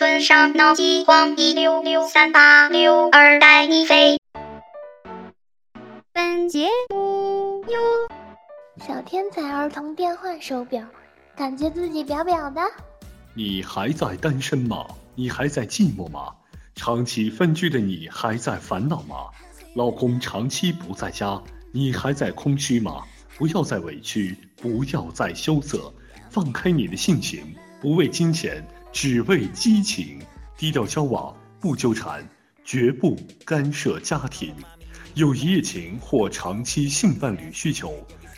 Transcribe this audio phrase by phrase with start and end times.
[0.00, 4.18] 村上脑饥荒，一六六三八六二带你飞。
[6.14, 7.78] 本节目由
[8.82, 10.82] 小天才儿童电话手表，
[11.36, 12.62] 感觉自己表表的。
[13.34, 14.86] 你还在单身吗？
[15.14, 16.34] 你还在寂寞吗？
[16.74, 19.16] 长期分居的你还在烦恼吗？
[19.74, 21.38] 老公长期不在家，
[21.72, 23.02] 你还在空虚吗？
[23.36, 25.92] 不要再委屈，不要再羞涩，
[26.30, 30.20] 放开你的性情，不为金钱，只为激情。
[30.56, 32.22] 低调交往，不纠缠，
[32.64, 34.54] 绝不干涉家庭。
[35.14, 37.94] 有一夜情或长期性伴侣需求，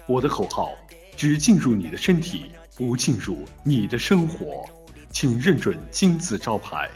[0.06, 0.70] 我的口号：
[1.16, 4.64] 只进入你的身体，不进入你的生活。
[5.10, 6.88] 请认准金字招牌，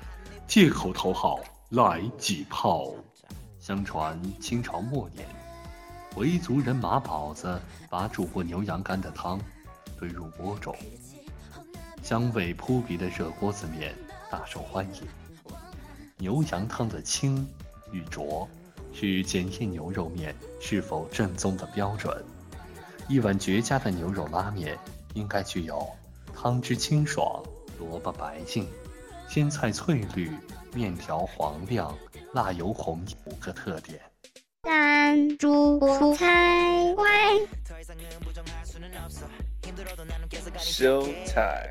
[0.46, 2.94] 借口头号来几炮。
[3.58, 5.26] 相传清朝末年，
[6.14, 9.40] 回族人马宝子把煮过牛羊肝的汤
[9.98, 10.72] 兑入锅中，
[12.06, 13.92] 香味扑鼻的热锅子面
[14.30, 15.02] 大受欢迎。
[16.18, 17.44] 牛羊汤的清
[17.90, 18.48] 与浊。
[18.98, 22.24] 是检验牛肉面是否正宗的标准。
[23.08, 24.78] 一碗绝佳的牛肉拉面
[25.12, 25.86] 应该具有
[26.34, 27.42] 汤汁清爽、
[27.78, 28.66] 萝卜白净、
[29.28, 30.30] 鲜菜翠绿、
[30.72, 31.94] 面条黄亮、
[32.32, 34.00] 辣油红五个特点。
[34.62, 36.94] 赞助蔬菜
[39.76, 40.58] 怪。
[40.58, 41.70] 收菜。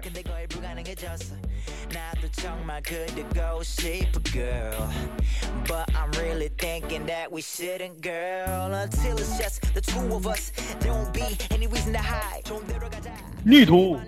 [13.43, 13.99] 女徒，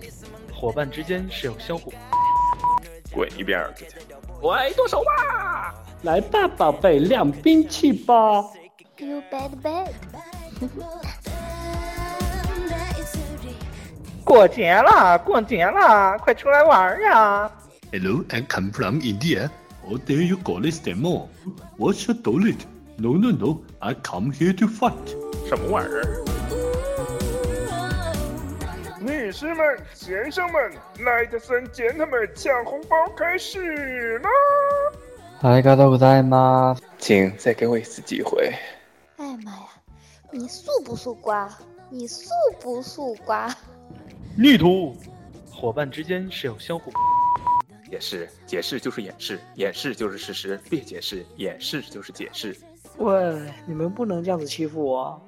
[0.53, 1.93] 伙伴之间是有相互。
[3.11, 3.67] 滚一边！
[4.41, 5.73] 喂，剁手吧！
[6.03, 8.43] 来吧，宝贝，亮兵器吧
[8.97, 9.91] ！You bad bad。
[14.27, 17.49] 过节了，过节了，快出来玩呀
[17.93, 19.49] ！Hello, I come from India.
[19.87, 21.29] How dare you call this demo?
[21.77, 22.57] What's your toilet?
[22.97, 23.61] No, no, no.
[23.79, 25.15] I come here to fight.
[25.47, 26.25] 什么玩意儿？
[28.99, 34.29] 女士们、先生们，Ladies and gentlemen，抢红包开始啦！
[35.41, 36.75] 大家都在吗？
[36.99, 38.53] 请再给我一次机会。
[39.15, 39.67] 哎妈呀，
[40.31, 41.49] 你素不素瓜？
[41.89, 42.29] 你素
[42.59, 43.55] 不素瓜？
[44.39, 44.95] 女徒，
[45.51, 46.91] 伙伴之间是要相互。
[47.89, 50.61] 解释，解释就是掩饰，掩饰就是事实。
[50.69, 52.55] 别解释，掩饰就是解释。
[52.97, 55.19] 喂，你们不能这样子欺负我。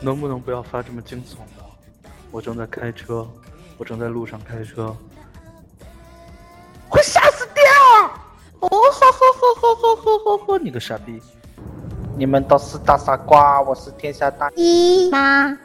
[0.00, 1.64] 能不能不要发这么惊悚的？
[2.30, 3.28] 我正在开车，
[3.76, 4.96] 我正在路上开车，
[6.88, 7.64] 会吓死掉！
[8.60, 10.58] 哦吼吼吼吼吼吼吼！
[10.58, 11.20] 你个傻逼！
[12.16, 15.56] 你们都是大傻瓜，我是天下大一妈。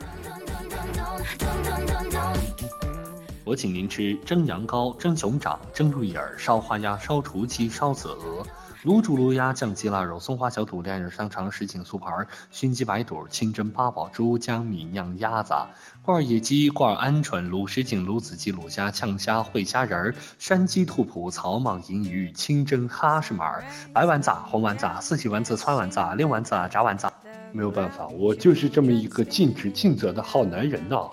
[3.44, 8.44] 我请您吃蒸羊羔、蒸熊掌、蒸鹿眼、烧花鸭、烧雏鸡、烧子鹅、
[8.86, 15.54] 卤煮卤鸭、酱鸡腊肉、松花小肚、晾肉香肠、什锦素盘、熏鸡白肚、清蒸八宝猪、江米酿鸭子、
[16.02, 27.06] 罐野鸡、罐鹌鹑、卤什锦、卤子鸡、卤虾、呛虾、烩虾仁儿、山鸡兔脯、草蜢银鱼、清蒸哈什马、白丸子、红丸子、四喜丸子、川丸子、溜丸子、炸丸子。
[27.52, 31.10] 没有办法，我就是这么一个尽职尽责的好男人呐。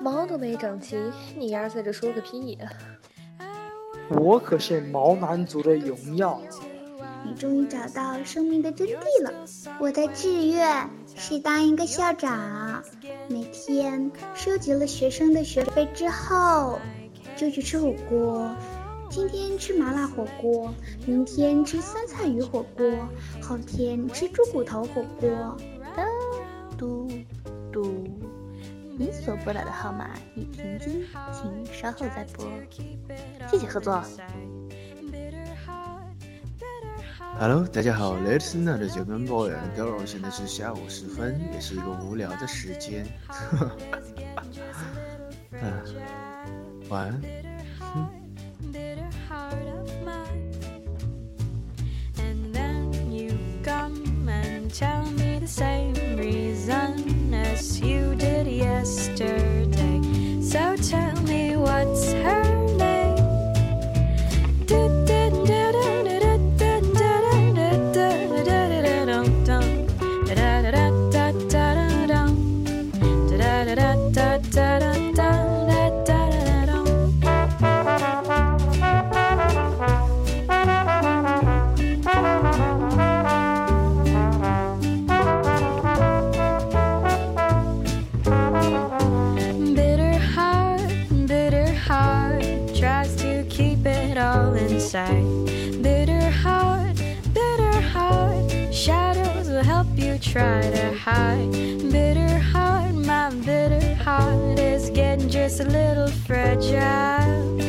[0.00, 0.96] 毛都没长齐，
[1.36, 2.70] 你丫在这说个屁呀！
[4.10, 6.40] 我可是毛男族的荣耀。
[7.24, 9.32] 你终于找到生命的真谛了。
[9.78, 12.82] 我的志愿是当一个校长，
[13.28, 16.78] 每天收集了学生的学费之后，
[17.36, 18.50] 就去吃火锅。
[19.10, 20.72] 今天吃麻辣火锅，
[21.06, 22.90] 明天吃酸菜鱼火锅，
[23.42, 25.56] 后天吃猪骨头火锅。
[26.78, 27.10] 嘟嘟
[27.70, 28.08] 嘟。
[28.98, 32.46] 你所拨打的号码已停机，请稍后再拨。
[33.50, 34.02] 谢谢合作。
[37.42, 43.04] Hello，大家好，Let's 的九根 boy and girl，，现在是下午时分，也是一个无聊的时间。
[45.50, 45.82] 嗯，
[46.88, 48.21] 晚安。
[94.22, 95.82] Inside.
[95.82, 96.96] Bitter heart,
[97.34, 101.50] bitter heart, shadows will help you try to hide.
[101.90, 107.61] Bitter heart, my bitter heart is getting just a little fragile.